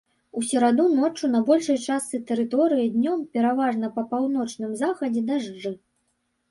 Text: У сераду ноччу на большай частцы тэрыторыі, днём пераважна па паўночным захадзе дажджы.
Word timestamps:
У 0.39 0.41
сераду 0.51 0.85
ноччу 0.99 1.29
на 1.33 1.41
большай 1.49 1.77
частцы 1.87 2.21
тэрыторыі, 2.31 2.89
днём 2.97 3.19
пераважна 3.37 3.95
па 4.01 4.09
паўночным 4.17 4.71
захадзе 4.83 5.29
дажджы. 5.31 5.79